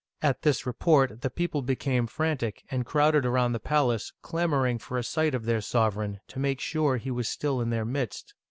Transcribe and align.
At 0.23 0.41
this 0.41 0.65
report 0.65 1.21
the 1.21 1.29
people 1.29 1.61
became 1.61 2.07
frantic, 2.07 2.63
and 2.71 2.87
crowded 2.87 3.23
around 3.23 3.51
the 3.51 3.59
palace, 3.59 4.11
clamoring 4.23 4.79
for 4.79 4.97
a 4.97 5.03
sight 5.03 5.35
of 5.35 5.45
their 5.45 5.61
sovereign, 5.61 6.21
to 6.29 6.39
make 6.39 6.59
sure 6.59 6.97
he 6.97 7.11
was 7.11 7.29
still 7.29 7.61
in 7.61 7.69
their 7.69 7.85
midst. 7.85 8.33